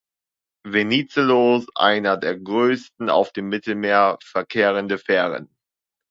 Venizelos", 0.65 1.67
eine 1.75 2.17
der 2.17 2.39
größten 2.39 3.11
auf 3.11 3.31
dem 3.33 3.49
Mittelmeer 3.49 4.17
verkehrende 4.23 4.97
Fähren. 4.97 5.53